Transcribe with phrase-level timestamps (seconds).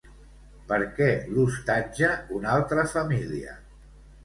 [0.71, 2.11] Per què l'hostatja
[2.41, 3.57] una altra família?